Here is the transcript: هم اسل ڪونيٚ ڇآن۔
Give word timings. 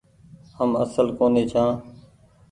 هم 0.57 0.69
اسل 0.83 1.07
ڪونيٚ 1.17 1.49
ڇآن۔ 1.51 1.69